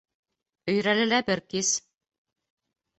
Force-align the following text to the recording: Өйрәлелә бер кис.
Өйрәлелә 0.73 1.21
бер 1.29 1.45
кис. 1.55 1.73